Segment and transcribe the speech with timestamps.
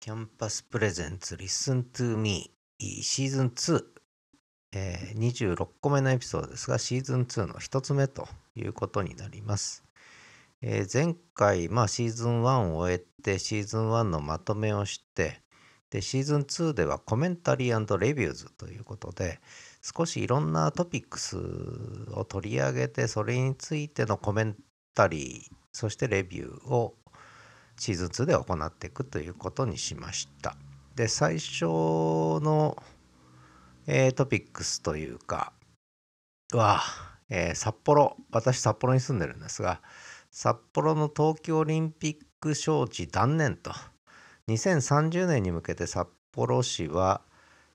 [0.00, 2.50] キャンパス presents Listen to Me
[2.80, 3.84] シーズン2、
[4.72, 8.26] えー、26個目のエピソードですがシーズン2の1つ目と
[8.56, 9.84] いうことになります。
[10.62, 15.42] えー、前回、まあ、シーズン1を終えてシーズン1のまとめをして
[15.90, 19.38] でシーズン2では commentary reviews ということで
[19.82, 21.36] 少しいろんなトピックス
[22.14, 24.56] を取り上げてそれについてのコメン
[24.94, 26.94] タリーそしてレビューを
[27.80, 30.54] シーズン2で行っていくということにしました。
[30.96, 32.76] で最初の、
[33.86, 35.54] えー、トピックスというか
[36.52, 36.82] は、
[37.30, 39.80] えー、札幌私札幌に住んでるんですが
[40.30, 43.72] 札幌の冬季オリンピック招致断念と
[44.48, 47.22] 2030年に向けて札幌市は、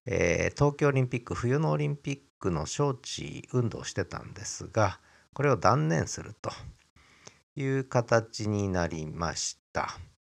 [0.05, 4.99] えー、東京オリンピック冬のオリンピックの招致運動をしてたんですが
[5.33, 6.51] これを断念すると
[7.55, 9.57] いう形になりまし。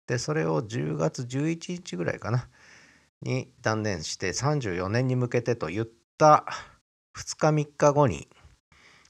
[0.08, 2.48] でそれを10月11日ぐらいかな
[3.22, 6.46] に断念して34年に向けてと言った
[7.16, 8.28] 2日3日後に、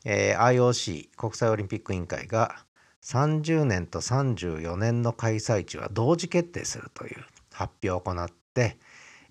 [0.06, 2.56] えー、IOC 国際オリンピック委員会が
[3.04, 8.78] 30年と34年の開催地は同時決定するという発表を行って、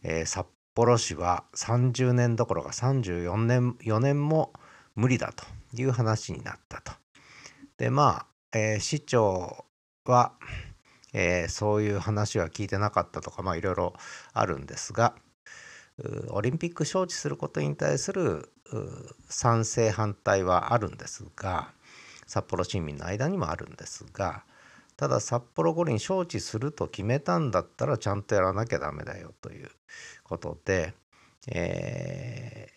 [0.02, 4.52] えー、札幌市は30年どころか34年4年も
[4.94, 5.44] 無理だと
[5.74, 6.92] いう話になったと。
[7.78, 9.64] でまあ、えー、市長
[10.04, 10.32] は、
[11.12, 13.94] えー、そういう話は聞いてなかったとかいろいろ
[14.32, 15.14] あるんですが
[16.30, 18.50] オリンピック招致することに対する
[19.28, 21.68] 賛成反対はあるんですが
[22.26, 24.44] 札幌市民の間にもあるんですが
[24.96, 29.70] ただ札幌五輪招致すると決めたんだったらちゃんとやらなきゃダメだよという
[30.22, 30.94] ことで、
[31.48, 32.72] えー、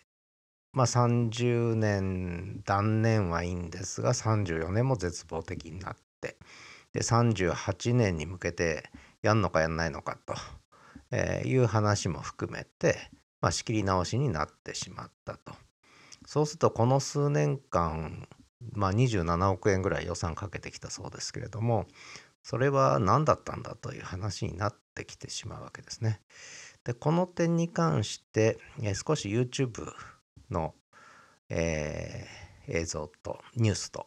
[0.72, 6.05] まあ30年断念はいいんですが34年も絶望的になって
[6.96, 10.34] で38年に向けてやんのかやんないのかと、
[11.46, 12.96] いう話も含めて、
[13.42, 15.52] まあ、仕切り直しになってしまったと。
[16.24, 18.26] そうするとこの数年間
[18.72, 21.86] まあ、27億円ぐらい予算かけてきたそうですけれども
[22.42, 26.22] それは何だったんだという話になってきてしまうわけですね。
[26.84, 28.58] でこの点に関して、
[29.06, 29.92] 少し YouTube
[30.50, 30.74] の、
[31.50, 34.06] えー、映像とニュースと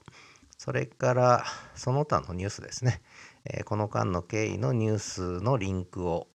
[0.69, 3.02] それからその他のニュースですね、
[3.44, 6.28] えー、この間の経緯のニュースのリンクを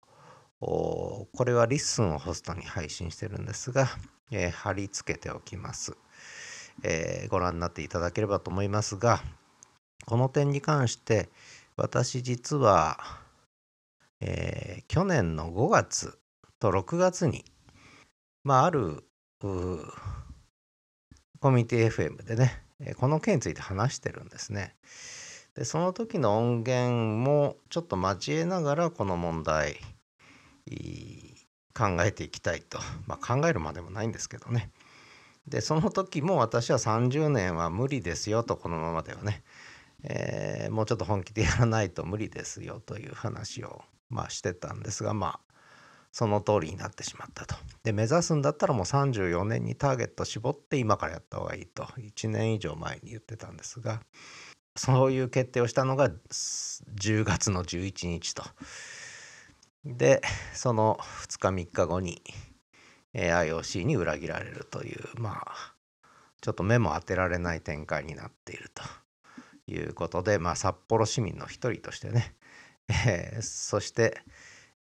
[0.58, 3.86] これはリッスンをホストに配信してるんですが、
[4.32, 5.96] えー、貼り付けておきます。
[6.82, 9.22] えー、ご覧になっていただければと思いますが
[10.04, 11.28] この点に関して
[11.76, 12.98] 私実は、
[14.20, 16.18] えー、去年の5月
[16.58, 17.44] と6月に、
[18.42, 19.04] まあ、ある
[19.38, 19.46] コ
[21.52, 22.63] ミュニティ FM でね
[22.96, 24.74] この件について話してるんですね。
[25.54, 29.76] でその時の音源もちょっと交えながらこの問題
[31.74, 34.70] 考えていきたいと、まあ、考えるまでもないんですけどね。
[35.46, 39.42] でその時も私は30年は無理ですよとこのままではね、
[40.02, 45.53] えー、もうちょっと本気でやらないと無理ですよという話を、まあ、してたんですがまあ
[46.14, 47.56] その通りになってしまったと。
[47.82, 54.00] で目指すんだったらもう34年にターゲット絞って今からやった方がいいと1年以上前に言ってたんですが
[54.76, 58.44] そういう決定をしたのが10月の11日と。
[59.84, 60.22] で
[60.54, 62.22] その2日3日後に
[63.12, 65.74] IOC に裏切られるというまあ
[66.42, 68.84] ちょっと目も当てられない展開になっていると
[69.66, 72.34] いうことで、まあ、札幌市民の一人としてね、
[72.88, 74.20] えー、そして、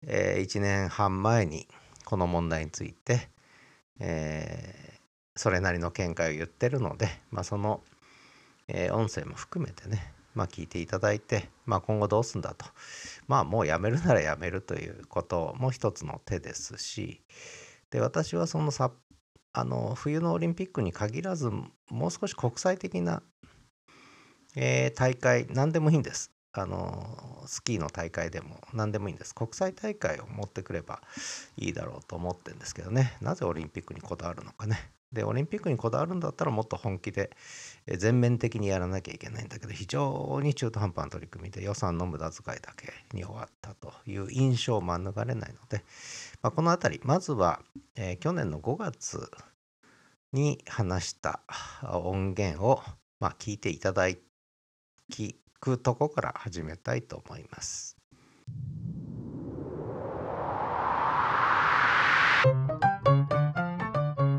[0.07, 1.67] えー、1年半前に
[2.05, 3.29] この問題について、
[3.99, 5.01] えー、
[5.37, 7.83] それなりの見解を言ってるので、まあ、その、
[8.69, 12.67] えー、音声も含めてね、まあ、聞いていただいて、まあ、今後どうすんだと。
[13.27, 17.21] まあもうやめるならやめるということも一つの手ですし、
[17.91, 18.91] で私はそのさ
[19.53, 23.23] あの冬のオリンピックに限らずもう少し国際的な、
[24.57, 26.33] えー、大会何でもいいんです。
[26.53, 29.35] あのスキーの大会でも何でもいいんです。
[29.35, 31.01] 国際大会を持ってくれば
[31.57, 33.17] いいだろうと思ってるんですけどね。
[33.21, 34.91] なぜオリンピックにこだわるのかね。
[35.13, 37.31] でオリンピックにこだわるんだったらもっと本気で
[37.99, 45.85] 全面的にやらなきゃいけないんだけど非常に中途半端な取り組みで予算の無駄遣いだけに終わったという印象を免れないので、
[46.43, 47.61] まあ、この辺りまずは、
[47.97, 49.29] えー、去年の5月
[50.33, 51.41] に話した
[51.83, 52.81] 音源を、
[53.19, 54.07] まあ、聞いていただ
[55.11, 57.97] きくとこから始めたいと思います。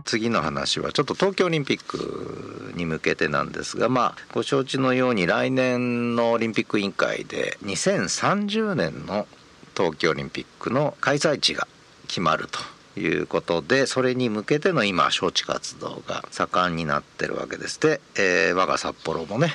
[0.06, 9.25] 次の話はちょっと東京オリンピックに向けてなんですがまあご承知のように来年のオリンピック委員会で2030年の
[9.73, 11.65] 冬季オリンピックの開催地が
[12.07, 19.53] 決まるということでそれに向けての今招致活動が盛んになってるわけですで、えー、我が札幌もね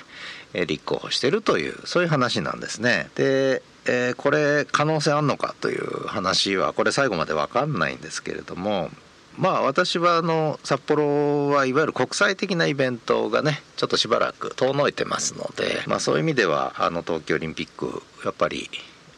[0.55, 3.11] 立候補してるというそういう話なんですね。
[3.15, 8.91] で、えー、これ可能性あんのかという話はこれ最後まで分かんないんですけれども
[9.37, 18.71] まあ私はあの札幌はいわゆる国際的なイベントがねちょっとしばらく遠のいてますので、まあ、そういう意味ではあの東京オリンピックやっぱり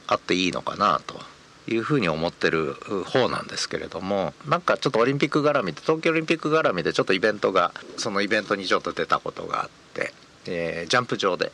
[0.06, 1.20] あっていいのかなと
[1.68, 2.74] いうふうに思ってる
[3.06, 10.12] 方なんですけれどもなんかちょっとオリンピック絡みで東京オリンピック絡みでちょっとイベントがそのイベントにちょっと出たことがあって、
[10.48, 11.52] えー、ジャンプ場で、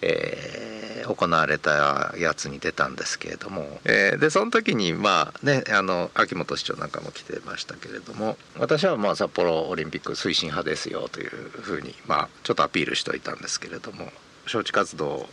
[0.00, 14.08] えー、行われたやつに出たんですけれども、えー、でその時にまあねあの秋元市長なんかも来てましたけれども私はまあ札幌オリンピック推進派ですよというふうにまあちょっとアピールしておいたんですけれども
[14.46, 15.28] 招致活動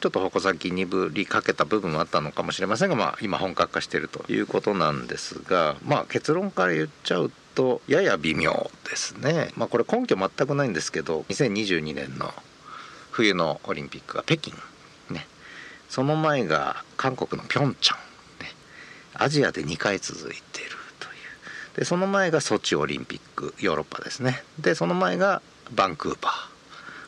[0.00, 9.52] ちょっと矛先鈍りかけた部分もあったのかもしれませんが、まあ、今本格化しているということなんですが、まあ、結論から言っちゃうとやや微妙ですね。
[9.56, 12.32] まあ、これ根拠全くないんですけど2022年の
[13.10, 14.52] 冬のオリンピックが北京、
[15.10, 15.26] ね、
[15.88, 18.50] その前が韓国のピョンチャン、ね、
[19.14, 21.10] アジアで2回続いてるとい
[21.76, 21.78] う。
[21.78, 24.42] でその前がソチオリンピックヨーロッパですね。
[24.58, 25.40] でその前が
[25.72, 26.32] バンクーバー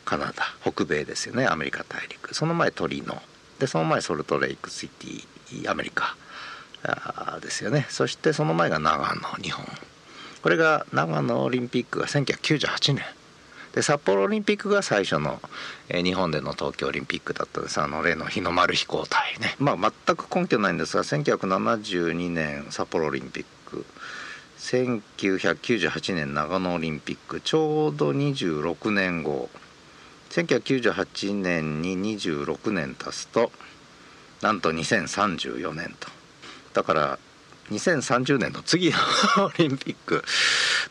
[0.04, 1.46] カナダ北米ですよね。
[1.46, 2.34] アメリカ大陸。
[2.34, 3.20] その前トリノ。
[3.58, 6.16] でその前ソルトレイクシティアメリカ
[7.40, 7.86] ですよね。
[7.88, 9.66] そしてその前が長野日本。
[10.42, 13.04] これが長野オリンピックが1998年。
[13.76, 15.38] で札幌オリンピックが最初の、
[15.90, 17.78] えー、日本での東京オリンピックだったんです。
[17.78, 19.54] あの例の日の丸飛行隊ね。
[19.58, 23.84] まあ全く根拠ないんですが1972年札幌オリンピック。
[24.58, 27.42] 1998年長野オリンピック。
[27.42, 29.50] ちょうど26年後。
[30.30, 33.52] 1998年に26年経つと
[34.40, 36.08] なんと2034年と。
[36.72, 37.18] だから
[37.70, 38.96] 2030年の次の
[39.46, 40.22] オリンピック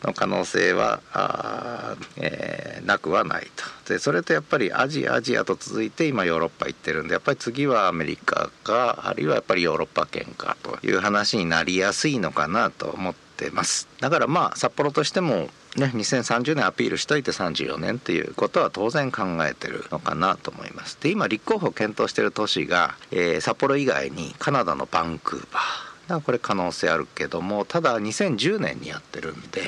[0.02, 3.92] の可能性はあ、えー、なくはないと。
[3.92, 13.88] でそれとやっぱりアジアアジアと続いて今ヨーロッパ行ってるんでやっぱり次はアメリカかあるいはやっぱりヨーロッパ圏かという話になりやすいのかなと思ってます。
[14.00, 20.98] だからまあ札幌としてもね、2030年アピールしといて34年っていうことは当然考えてるのかなと思います。
[21.00, 25.95] で今立候補を検討してる都市が、えー、札幌以外にカナダのバンクーバー。
[26.06, 29.62] だからこれ可能性あるけどもただ2010年にやってるんで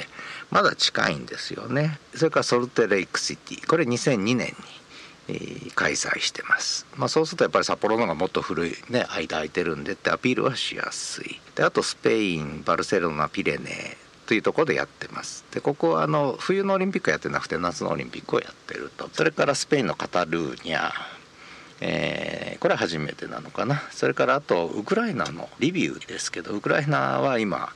[0.51, 1.99] まだ近いんですよね。
[2.15, 4.55] それからソルテレイクシティこれ2002年
[5.29, 11.39] に、開催してます、まあ、そうするとやっぱり札幌の方がもっと古いね間空いてるんでってアピールはしやすい。
[11.55, 13.97] であとスペインバルセロナピレネ
[14.27, 15.45] というところでやってます。
[15.53, 19.11] でここはあの冬のオリンピックやってなくて夏のオリンピックをやってると。
[19.13, 20.93] それからスペインのカタルーニャ
[21.81, 23.83] えー、これは初めてなのかな。
[23.91, 27.71] それからあとウクライナのリビウですけどウクライナは今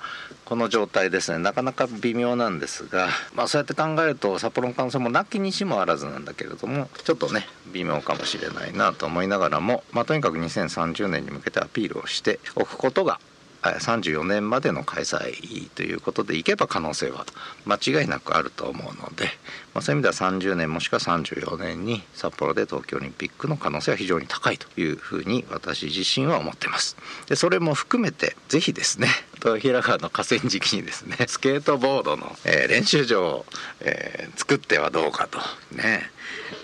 [0.44, 1.38] この状態ですね。
[1.38, 13.20] なかなか微妙なんですが、まあ、そうやって考えると札幌の感染もなきにしもあらずなんだけれどもちょっとね微妙かもしれないなと思いながらも、まあ、とにかく2030年に向けてアピールをしておくことが
[13.62, 17.24] 34年までの開催ということでいけば可能性は
[17.64, 19.26] 間違いなくあると思うので、
[19.72, 26.96] まあ、そういう意味では30年もしくは34年に札幌で東京オリンピックの可能性は非常に高いというふうに私自身は思ってます。
[27.28, 33.46] でそれも含めてぜひですね豊平川の河川敷にですねスケートボードの、えー、練習場を、
[33.80, 35.38] えー、作ってはどうかと
[35.76, 36.02] ね、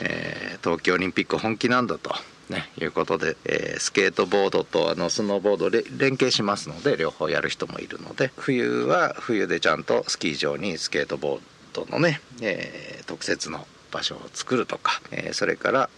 [0.01, 2.13] えー、東京オリンピック本気なんだと
[2.51, 11.41] ね、いうことで、えー、スケートボードとあのスノーボードで連携しますので両方やる人もいるので冬は冬でちゃんとスキー場にスケートボー
[11.73, 15.91] ドのね、えー、特設の場所を作るとか、えー、それから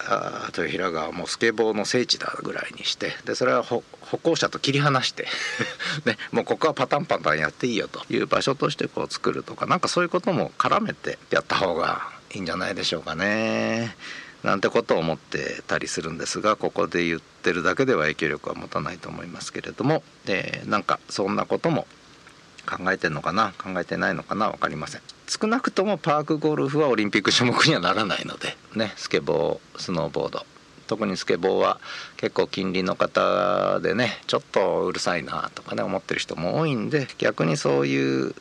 [0.49, 3.83] 豊平川もスケボーの聖地だぐらいにしてでそれは歩
[4.23, 5.27] 行者と切り離して
[6.05, 13.97] ね、もうここはパタンパタンやっていいよという場所としてこう作るとかなんかそういうことも絡めてやった方がいいんじゃないでしょうかね。
[14.43, 21.87] なんてことを思ってたりするんですがここで言ってるだけでは影響力は持たないと思いますけれども、えー、なんかそんなことも
[22.67, 25.03] 考えてんのかな考えてないのかな分かりません。
[25.27, 30.45] 少なくともパークゴルフはオリンピック種目にはならないのでねスケボースノーボード。
[30.89, 31.79] 特にスケボーは
[32.17, 38.35] 結構近隣の方でねちょっとうるさいなとかね思ってる人も多いんで逆にそういう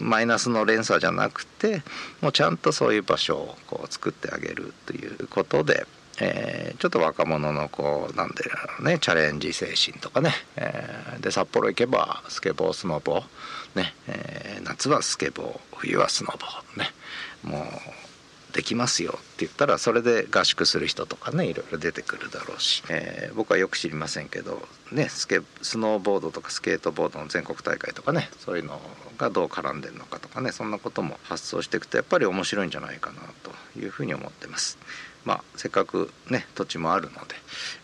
[0.00, 1.82] マイナスの連鎖じゃなくて
[2.20, 5.86] もうちゃんとそういう場所をこう作ってあげるということで、
[6.20, 8.44] えー、ちょっと若者のこうなんで
[8.82, 13.22] ねチャレンジ精神とかね、えー、で札幌行けばスケボースノボ
[13.74, 16.90] ね、えー、夏はスケボー冬はスノボね
[17.42, 18.05] もう
[18.56, 28.80] できますよって言ったらそれで合宿する人とかねいろいろ出てくるだろうし、えー、僕はよく知りませんけど、ね、スケスノーボードとかスケートボードの全国大会とかねそういうの
[29.18, 34.78] がどう絡んでるのかとかねそんなことも発想していくとやっぱり面白いんじゃないかなというふうに思ってます。
[35.26, 37.34] まあ、せっかくね土地もあるので、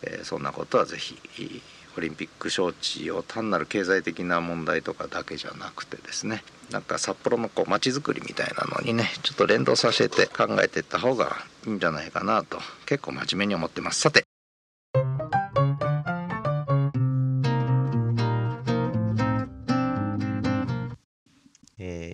[0.05, 1.61] えー、そんなことは是非
[1.99, 11.37] オリンピック招致を単なる経済的な問題とかだけじゃなくてですねなんか札幌のこう街づくりみたいなのにねちょっと連動させて考えていった方が
[11.67, 14.25] いいんじゃないかなと結構真面目に思ってますさて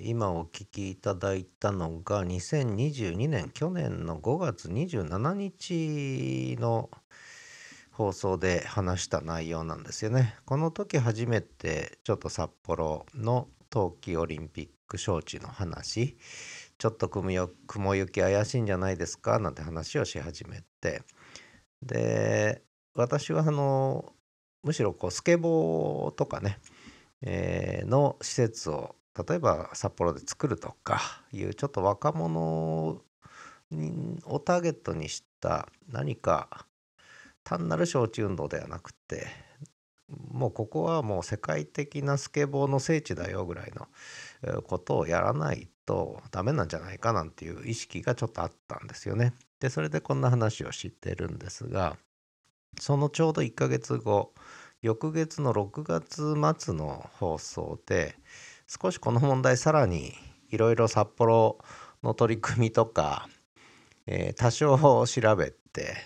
[0.02, 6.90] 今お聞きいただいたのが2022年去年の5月27日の
[7.92, 10.36] 放送で話した内容なんですよね。
[10.44, 16.16] この時初めてちょっと札幌の冬季オリンピック招致の話。
[16.78, 19.38] ちょっと雲雲行き怪しいんじゃないですか？
[19.38, 21.02] なんて話をし始めて。
[21.82, 22.62] で
[22.94, 24.12] 私はあの
[24.62, 26.58] むしろこうスケボーとかね、
[27.22, 28.96] えー、の施設を
[29.28, 31.00] 例えば札幌で作るとか
[31.32, 33.02] いうちょっと若者を
[34.44, 36.66] ターゲットにした何か
[37.44, 39.26] 単なる招致運動ではなくて
[40.08, 43.72] もうここはもう世界的なスケボーの聖地だよぐらい
[44.42, 49.34] のことをやらないとダメなんじゃないかなんていう意識がちょっとあったんですよね。
[49.60, 51.96] でそれでこんな話を知ってるんですが
[52.80, 54.32] そのちょうど1ヶ月後
[54.82, 56.34] 翌月の6月
[56.64, 58.16] 末の放送で
[58.66, 60.12] 少しこの問題さらに
[60.50, 61.58] いろいろ札幌
[62.02, 63.28] の取り組みとか、
[64.06, 65.96] えー、多少調べて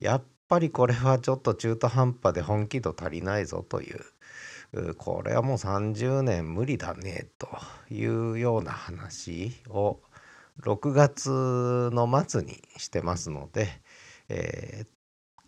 [0.00, 7.48] やっぱりこれはちょっと中途半端で本気度足りないぞというこれはもう30年無理だねと
[7.90, 10.00] いうような話を
[10.62, 13.68] 6月の末にしてますので、
[14.28, 14.86] えー、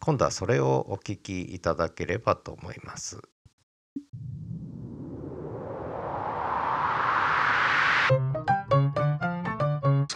[0.00, 3.20] 今度はそれをお聞きいただければと思います。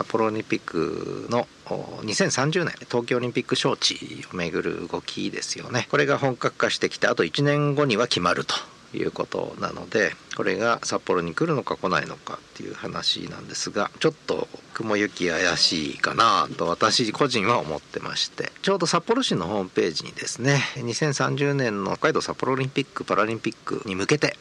[0.02, 5.86] 札幌オリンピックの2030年東京オリンピック招致をめぐる動きですよね。
[5.92, 8.56] これが本格化してきてあと1年後には決まると
[8.96, 18.50] いうことなのでこれが札幌に来るのか来ないのかっていう話なんですがちょっと雲行き怪しいかなと私個人は思ってまして。
[18.62, 24.36] ちょうど札幌市のホームページにですね2030年の北海道札幌オリンピック・パラリンピックに向けて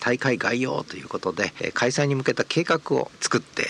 [0.00, 3.66] 大会概要ということで開催に向けた計画を作って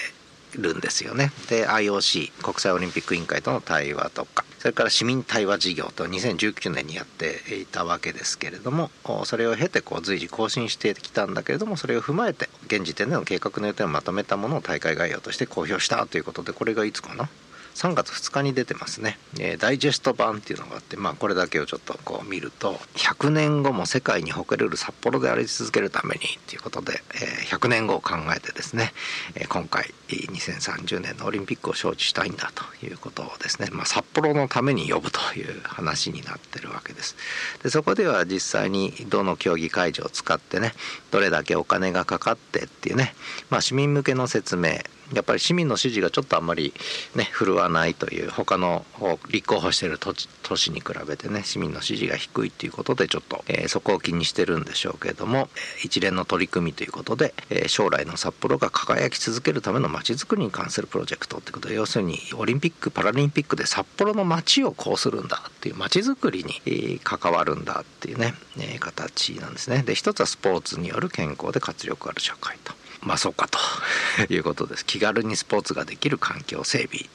[0.54, 1.32] るんですよね。
[1.48, 8.90] で IOC 国際オリンピック委員会との対話とかそれから市民対話事業と2019年にやっていたわけですけれども
[9.24, 17.28] それを経てこう随時更新してきたんだけれどもそれを踏まえて現時点での計画の予定をまとめたものを大会概要として公表したということでこれがいつかな？
[17.76, 28.92] 3月2日に出てますね、えー、ダイジェスト版っていうのがあって、まあ、これだけをちょっとこう見ると100年後も世界に誇れる札幌であり続けるためにっていうことで、えー、100年後を考えてですね、
[29.34, 37.14] えー、今回2030年のオリンピックを招致したいんだということをですね、まあ、札幌のために呼ぶという話になってるわけです。
[37.62, 40.72] でそこでは実際にどの競技会場を使ってね
[41.10, 43.14] どれだけお金がかかってっていうね、
[43.50, 44.78] まあ、市民向けの説明
[45.12, 46.72] やっぱり市民の支持がちょっとあんまり
[47.14, 48.84] ね振るわないという他の
[49.30, 55.48] 立候補している都市に比べてね市民の支持が低いということでちょっと、えー、そこを気にしてるんでしょうけれども
[55.84, 69.82] 一連の取り組みということで、えー、将来の札幌が輝き続けるためのまちづくりに関するプロジェクトってことで要するにオリンピック・パラリンピックで札幌の街をこうするんだっていう街づくりに、関わるんだっていうね、え形なんですね。
[69.82, 72.72] で一つはスポーツによる健康で活力ある社会と。
[73.06, 74.84] まあそうかということです。
[74.84, 77.06] 気軽にスポーツができる環境整備っていう。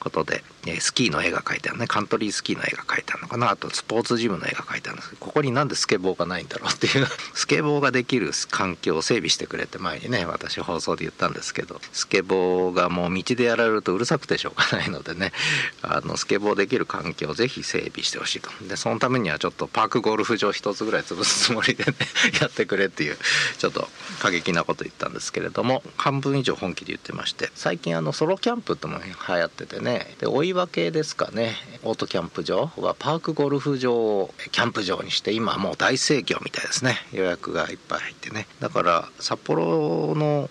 [0.00, 1.86] ことで、えスキーの絵が描いてあるね。
[1.86, 3.50] カントリースキーの絵が描いてあるのかな。
[3.50, 7.06] あとスポーツジムの絵が描いてあるんですけどここになんでスケボーがないんだろうっていう。
[7.34, 15.32] スケボーができる環境を整備してくれて前にね私放送で言ったんですけどスケボーがもう道でやられるとうるさくてしょうがないのでね
[15.82, 18.50] あのスケボーできる環境をぜひ整備してほしいと。
[18.62, 21.94] でそのためにはちょっとパークゴルフ場一つぐらい潰すつもりでね
[22.40, 23.18] やってくれっていう
[23.58, 23.88] ちょっと
[24.20, 31.54] 過激なこと言ったんですけれども半分以上本気で言ってまして最近あのソロキャンプっても流行っててねで追い分けですかね。
[31.82, 36.96] オートキャンプ場はパークゴルフ場をキャンプ場にして今もう大盛況みたいですね。
[37.12, 38.46] 予約がいっぱい入ってね。
[38.60, 40.50] だから札幌の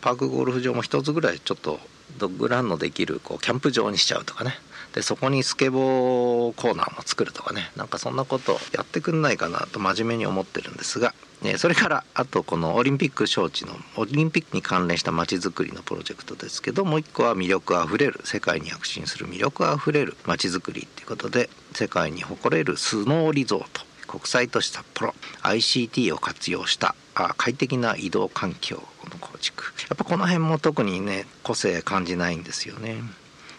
[0.00, 1.80] パークゴルフ場も一つぐらいちょっと
[2.18, 4.54] ドッグランのできるこうキャンプ場にしちゃうとかね。
[4.96, 7.70] でそこにスケボーコーナーも作るとかね。
[7.76, 11.14] なんかそんなことやってくんないかなと真面目に思ってるんですが。
[11.58, 26.96] それからあとこのオリンピック招致のオリンピックに関連したまちづくりのプロジェクトですけどもう一個は魅力あふれる世界に躍進する魅力あふれるまちづくりっていうことで世界に誇れるスノーリゾート国際都市札幌 ICT を活用した
[27.36, 29.62] 快適な移動環境の構築。
[29.90, 32.96] やっぱこの辺も特にね個性感じないんですよね。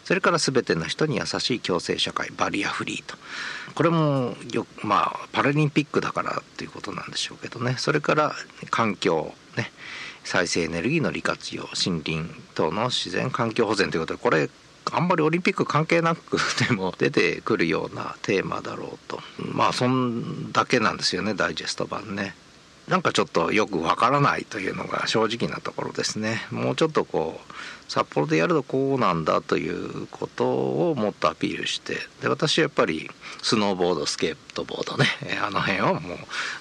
[0.08, 3.18] それから全ての人に優しい共生社会バリアフリーと。
[3.76, 7.76] これもよまあパラリンピックだからっていうことなんでしょうけどね。
[7.78, 8.34] それから
[8.70, 9.70] 環境ね
[10.24, 12.24] 再生エネルギーの利活用森林
[12.56, 14.50] 等の自然環境保全ということでこれ
[14.94, 19.20] あんまりオリンピック関係なくても出てくるようなテーマだろうと。
[19.40, 22.34] まあそんだけなんですよねダイジェスト版ね。
[22.88, 26.48] なんかちょっとよくわからないというのが正直なところですね。
[26.52, 33.10] もうちょっとこう札幌でやるとこうなんだということをもっとアピールしてで私はやっぱり
[33.42, 35.06] スノーボードスケートボードね
[35.42, 36.18] あの辺をもう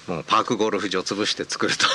[0.07, 1.85] もうパークゴルフ場潰して作ると。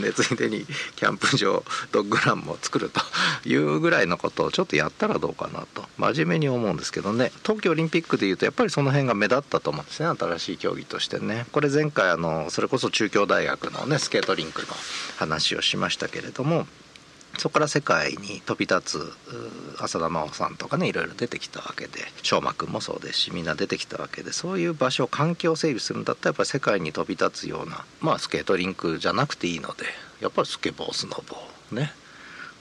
[0.00, 0.64] でついでに
[0.96, 3.00] キャンプ場ドッグランも作ると
[3.48, 5.84] いうぐらいのことをちょっとやったらどうかなと。
[5.98, 7.32] 真面目に思うんですけどね。
[7.42, 11.46] 東京オリンピックでいうとやっぱりその辺が目立ったと思うんですね新しい競技としてね。
[11.52, 14.68] これ前回あのそれこそ中京大学のねスケートリンクの
[15.18, 16.66] 話をしましたけれども
[17.38, 29.84] そこから世界に飛び立つ浅田真央さんとかねいろいろ出てきたわけで翔馬君もそうですしみんな出てきたわけでそういう場所環境を整備するんだったらやっぱり世界に飛び立つようなまあスケートリンクじゃなくていいので
[30.20, 31.92] やっぱりスケボースノボーね。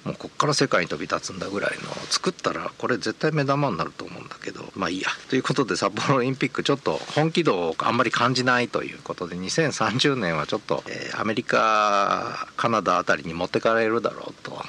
[0.05, 5.09] もうこっから世界に飛び立つんだぐらいの作ったらこれ絶対目玉になると思うんだけどまあいいや。
[5.29, 14.63] ということで札幌オリンピックちょっと本気度をあんまり感じないということで2030年はちょっと、えー、アメリカカナダあたりに持ってかれるだろうと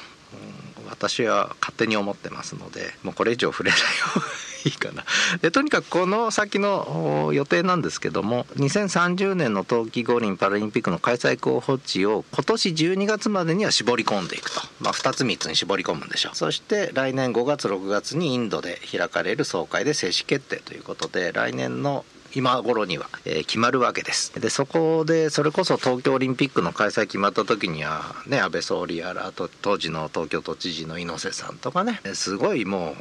[0.89, 4.27] 私は勝手に思ってますのでもうこれ以上触れない方が
[4.67, 5.05] いいかな。
[5.41, 16.37] でとにかくこの先の予定なんですけども2030年の冬季五輪パラリンピックの開催候補地を今年12月までには絞り込んでいくと、まあ、2つ3つに絞り込むんでしょう。
[16.37, 22.05] そして来年5月6月にインドで開かれる総会で正式決定ということで来年の
[22.35, 24.39] 今頃には、え、決まるわけです。
[24.39, 32.97] でそこでそれこそ東京オリンピックの開催決まった時にはね安倍総理やらあと当時の東京都知事の猪瀬さんとかねすごいもう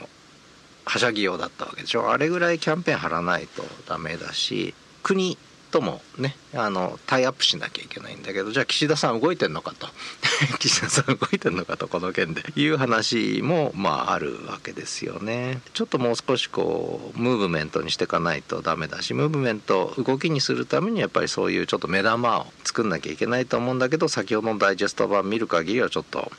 [0.85, 2.11] はしゃぎようだったわけでしょ。
[2.11, 5.37] あれぐらいキャンペーン張らないとダメだし国
[5.71, 9.87] ともねあのタイアップしなきゃいけないんだけどじゃあ岸田さん動いてんのかと。
[10.59, 12.43] 岸田さん動いてんのかとこの件で。
[12.55, 15.61] いう話もまああるわけですよね。
[15.73, 26.31] ちょっともう少しこうムーブメントにしていかないとダメだしムーブメント動きにするためにやっぱりそういうちょっと目玉を作んなきゃいけないと思うんだけど先ほどのダイジェスト版見る限りはちょっと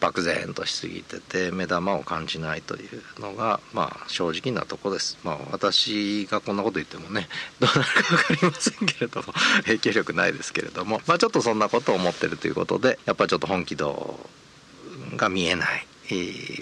[0.00, 5.18] 漠然としすぎてて目玉を感じないというのがまあ正直なとこです。
[5.22, 7.28] まあ私がこんなこと言ってもね
[7.60, 9.32] どうなるか分かりませんけれども
[9.66, 14.18] 影響力ないですけれどもまあちょっとそんなことを思ってるということでやっぱりちょっと本気度
[15.16, 15.86] が見えない。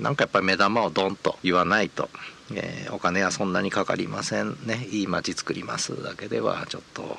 [0.02, 2.10] なんかやっぱり目玉をドンと言わないと、
[2.52, 7.16] えー、お金はそんなにかかりませんねいい街作りますだけではちょっと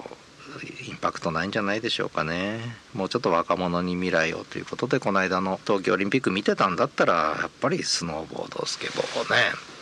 [0.62, 2.60] インパクトないんじゃないでしょうかね。
[2.94, 9.38] もうちょっと若者に未来をということでこの間の東京オリンピック見てたんだったらやっぱりスノーボードスケボーね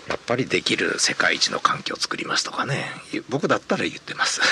[0.08, 2.86] やっぱりできる世界一の環境を作りますとかね。
[3.30, 4.42] 僕だったら言ってます。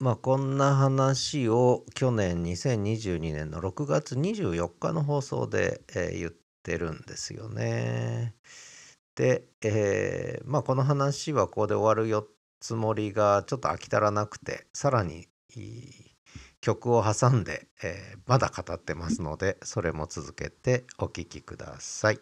[0.00, 6.30] まあこんな話を去年2022年の6月24日の放送で、えー、言っ
[6.62, 8.34] てるんですよね。
[9.14, 12.26] で、えー、まあこの話はここで終わるよ
[12.60, 15.28] つもりがちょっと飽き足らなくてさらに
[16.60, 22.20] 曲を挟んで、えー、まだ語ってますのでそれも続けてお聴きください。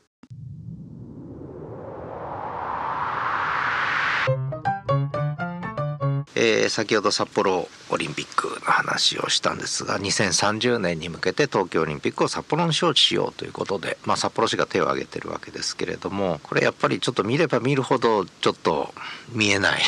[6.40, 18.94] えー、先ほど札幌オリンピックの話をしたんですが2030年に向けて東京オリンピックを札幌に招致しようということで、まあ、札幌市が手を挙げてるわけですけれどもこれやっぱりちょっと見れば見るほどちょっと
[19.32, 19.82] 見えない。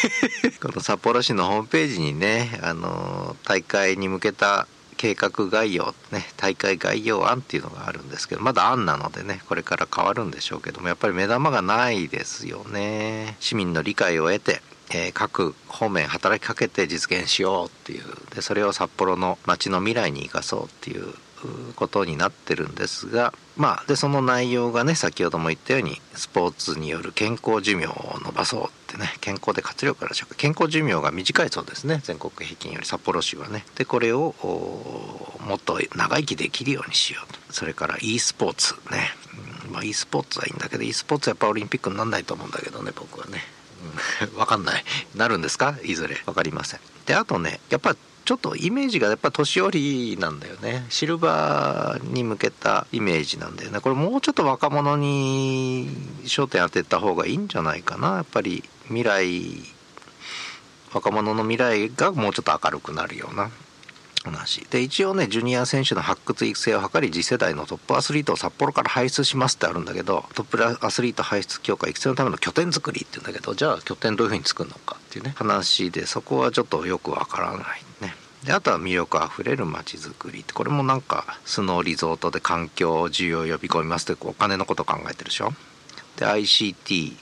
[0.62, 13.36] この札幌市のホームページにねあの大会に向けた計画概要ね大会概要案っていうのがあるんですけどまだ案なのでねこれから変わるんでしょうけどもやっぱり目玉がないですよね。
[13.40, 18.04] 市民の理解を得てえ、各方面働きかけて実現しようっていう。
[18.34, 21.14] でそれを札幌の街の未来に生かそうっていう
[21.76, 32.00] ことになってるんですがまあでその内容がね先ほども言ったようにスポーツによる健康寿命を伸ばそうってね健康で活力からしょう健康寿命が短いそうですね。
[32.04, 33.64] 全国平均より札幌市はね。
[33.76, 34.34] でこれを
[35.46, 37.40] もっと長生きできるようにしようと。
[37.52, 39.10] それから e スポーツね、
[39.66, 43.40] ままあ、e スポーツはいいんだけど e スポーツはやっぱオリンピックにならないと思うんだけどね僕はね、
[44.36, 44.84] わ、かんない。
[45.14, 45.76] なるんですか？
[45.84, 46.16] いずれ。
[46.26, 46.80] 分かりません。
[47.06, 50.86] であとねやっぱちょっとイメージがやっぱ年寄りなんだよね。
[50.88, 53.80] シルバーに向けたイメージなんだよね。
[53.80, 55.88] これもうちょっと若者に
[56.24, 58.16] 焦点当てた方がいいんじゃないかな。
[58.16, 59.58] やっぱり未来
[60.92, 63.50] 若者の未来がもうちょっと明るくなるような。
[64.24, 77.62] 話で一応ねジュニア選手の発掘育成を図り次世代のトップアスリートを札幌から輩出しますってあるんだけどトップアスリート輩出強化育成のための拠点作りって言うんだけどじゃあ拠点どういうふうに作るのかっていうね話でそこはちょっとよくわからない
[78.02, 78.14] ね。
[78.44, 85.52] であとは魅力あふれる街づくりってこれもなんかスノーリゾートで環境需要を呼び込みますってお金のこと考えてるでしょ。
[86.16, 87.16] で ICT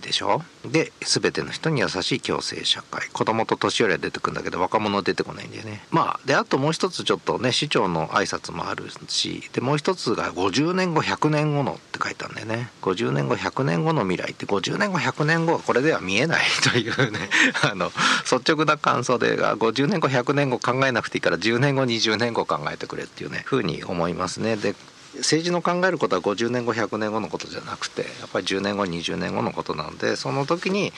[0.00, 0.42] でしょ？
[0.64, 3.08] で全ての人に優しい共生社会。
[3.12, 5.82] 子供と年寄りは出てくるんだけど若者は出てこないんだよね。
[5.90, 12.70] まあであともう一つちょっとね市長の挨拶もあるしでもう一つが50年後100年後のって書いてあるんだよね。
[12.82, 17.18] 50年後100年後の未来って50年後100年後はこれでは見えないというね
[17.62, 17.90] あの
[18.30, 24.56] 率直な感想で50年後100年後考えなくていいから10年後20年後考えてくれっていうねふうに思いますね。
[24.56, 24.74] で
[25.16, 30.92] 政治の考えることは50年後100年後のことじゃなくてやっぱり10年後20年後のことなんでその時に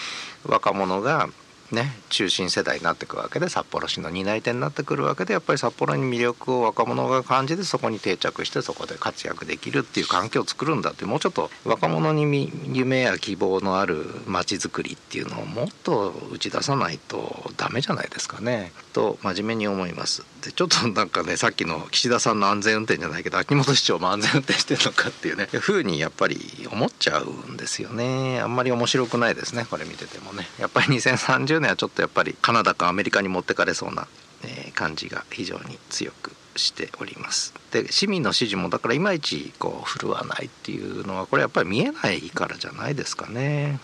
[0.45, 1.29] 若者が
[1.73, 20.25] ね、中心世代になっていくわけで札幌市の担い手になってくるわけでやっぱり札幌に魅力を若者が感じてそこに定着してそこで活躍できるっていう環境を作るんだってもうちょっと若者に夢や希望のある街づくりっていうのをもっと打ち出さないとダメじゃないですかねと真面目に思います。
[20.43, 25.47] でちょっとなんかねさっきの岸田さんの安全運転じゃないけど秋元市長も安全運転してるのかっていうね。
[25.47, 26.39] ふうにやっぱり
[26.71, 28.41] 思っちゃうんですよね。
[28.41, 30.47] あんまり面白くないですねこれ見ててもね。
[30.59, 34.09] やっぱり2030年はちょっとやっぱりカナダかアメリカに持ってかれそうな、
[34.43, 37.55] えー、感じが非常に強くしております。
[37.71, 43.79] で市民の支持もだからいまいちこう振るわないっていうのはこれやっぱり見えないからじゃないですかね。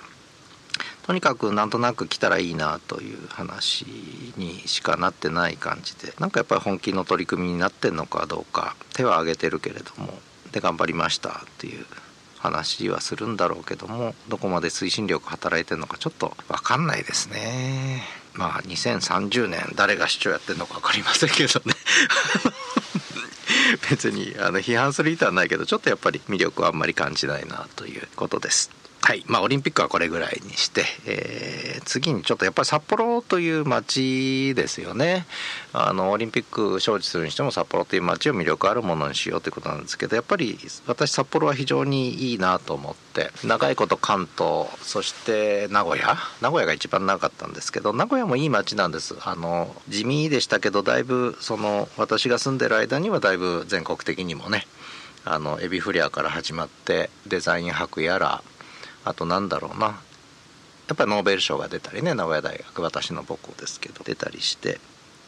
[1.08, 3.86] とにかくなんとなく来たらいいなという話
[4.36, 10.12] にしかなってない感じでなんかやっぱり本気の取り組みになってんのかどうか手は挙げてるけれども
[10.52, 11.86] で頑張りましたっていう
[12.36, 18.02] 話はするんだろうけどもどこまで推進力働いてるのかちょっと分かんないですね。
[18.34, 21.74] まあ2030年誰が市長やってるのか分かりませんけどね。
[23.88, 28.70] 別にあの批判する意図はないけどちょっとやっぱり魅力はあんまり感じないなということです。
[29.08, 29.24] はい。
[29.26, 35.24] まあ、オリンピックはこれぐらいにして、えー、次にちょっとやっぱり札幌という街ですよね。
[35.72, 49.16] あのオリンピック招致するにしても札幌という街を魅力あるものにしようということなんですけどやっぱり私札幌は非常にいいなと思って長いこと関東そして名古屋名古屋が一番長かったんですけど名古屋もいい街なんです。
[49.22, 54.66] あの地味でしたけどだいぶその私が住んでる間にはだいぶ全国的にもね
[55.24, 58.42] あのエビフリアから始まってデザイン博やら
[59.08, 59.86] あとなんだろうな。
[59.86, 64.80] やっぱりノーベル賞が出たりね名古屋大学私の母校ですけど出たりして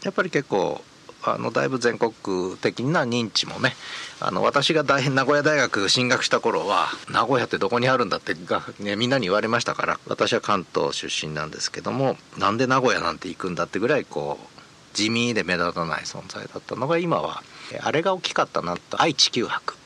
[0.02, 0.82] やっぱり結構
[1.22, 3.74] あのだいぶ全国的な認知もね
[4.20, 17.42] あの私が大変名古屋大学進学した頃は名古屋ってどこにあるんだってが、ね、みんなに言われましたから私は関東出身なんですけどもなんで名古屋なんて行くんだってぐらいこう地味で目立たない存在だったのが今は
[17.82, 19.00] あれが大きかったなと。
[19.00, 19.76] 愛・知九博、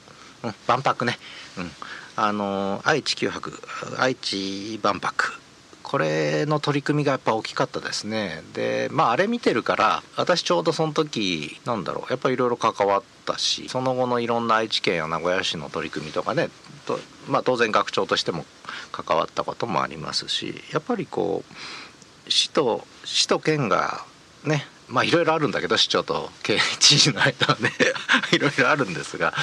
[0.44, 1.18] うん、万博ね、
[1.58, 1.70] うん、
[2.16, 3.52] あの愛・地球博
[3.98, 5.44] 愛知万博。
[5.82, 8.42] これの取り組みがやっぱ大きかったですね。
[8.54, 16.48] でまああれ見てるから私ちょうどその時なんだろうやっぱりいろいろ関わったしその後のいろんな愛知県や名古屋市の取り組みとかね
[16.86, 16.98] と、
[17.28, 18.44] まあ、当然学長としても
[18.92, 24.04] 関わったこともありますしやっぱりこう市と市と県が
[24.44, 27.72] ねまあいろいろあるんだけど市長と県知事の間はね
[28.32, 29.34] いろいろあるんですが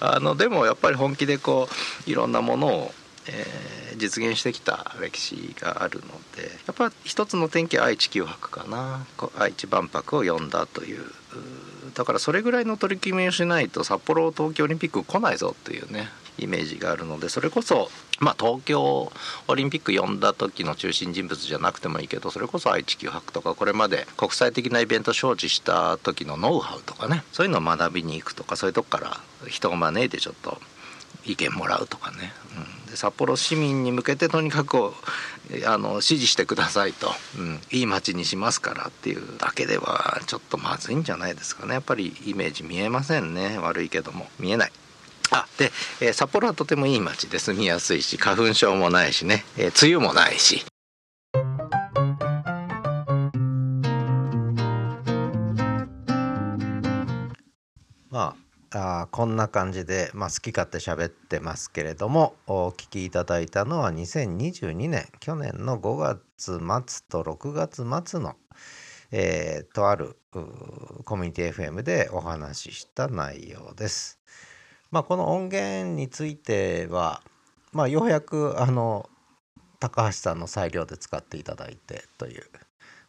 [0.00, 1.68] あのでもやっぱり本気でこ
[2.06, 2.94] ういろんなものを、
[3.26, 9.06] えー、実現してきた歴史があるのでやっぱ一つの天気は愛知九博かな。
[9.38, 11.04] 愛知万博を呼んだという。
[11.94, 16.08] だからそれぐらいの取り決めをしないと札幌冬季オリンピック来ないぞっていうね
[16.38, 17.90] イメージがあるのでそれこそ
[18.24, 19.12] まあ東京
[19.48, 30.60] オリンピック呼んだ時の中心人物じゃなくてもいいけどそれこそ愛知九博とかこれまで国際的なイベント招致した時のノウハウとかねそういうのを学びに行くとかそういうとこから人を招いてちょっと
[31.24, 32.32] 意見もらうとかね、
[32.84, 34.92] うん、で札幌市民に向けてとにかく
[35.66, 41.74] あの支持してくださいと、うん、いい街にしますからっていうだけではちょっとまずいんじゃないですかね。
[41.74, 43.58] やっぱりイメージ見えませんね。
[43.58, 44.28] 悪いけども。
[44.38, 44.72] 見えない。
[45.30, 50.64] あで、え、札幌はとてもいい街で住みやすいし花粉症もないしね、え、梅雨もないし。
[58.10, 68.36] まああこんな感じで、まあ、好き勝手喋ってますけれどもお聞きいただいたのは2022年去年の5月末と6月末の、
[69.10, 70.16] えー、とある
[71.04, 74.20] コミュニティ FM でお話しした内容です。
[74.90, 77.22] まあ、この音源については、
[77.72, 79.08] まあ、ようやくあの
[79.78, 82.42] 高橋さんの裁量で使っていただいてという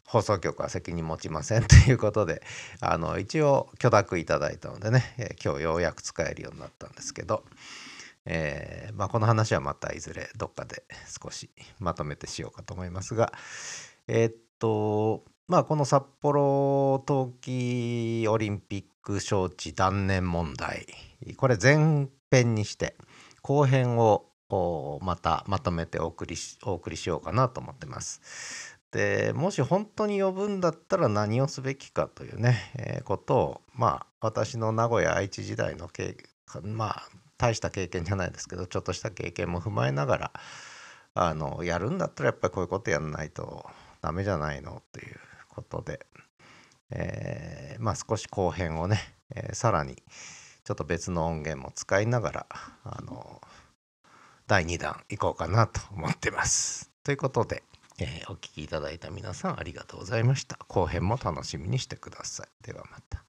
[0.06, 2.44] 放送局は責任持ちませんということで
[2.82, 7.44] あの一応許諾いただいたのでね、えー、今日ようやく使えるようになったんですけど、
[8.26, 10.84] えー、まあ、この話はまたいずれどっかで
[11.24, 13.34] 少しまとめてしようかと思いますが
[14.08, 20.86] えー、っとまあこの札幌冬季オリンピック招致断念問題
[21.38, 22.96] これ前編にして
[23.42, 24.26] 後編を
[25.02, 28.78] またまとめてお送りしお送りしようかなと思ってます。
[28.92, 36.18] でもし本当に呼ぶんだったら何をすべきかというね、えー、ことをまあ私の名古屋愛知時代の経
[36.64, 40.32] まあ大した経験じゃないですけどちょっとした経験も踏まえながら
[41.14, 43.66] あのやるんだったらやっぱりこういうことやんないと
[44.02, 45.16] ダメじゃないのという
[45.48, 46.06] ことで、
[46.90, 49.00] えー、まあ少し後編をね、
[49.34, 50.04] えー、さらに
[50.64, 52.46] ちょっと別の音源も使いながら
[52.84, 53.42] あの
[54.48, 56.92] 第2弾いこうかなと思ってます。
[57.04, 57.64] ということで
[58.00, 60.58] えー、お聴きいただいた皆さんありがとうございました。
[60.68, 62.48] 後編も楽しみにしてください。
[62.66, 63.24] ではまた。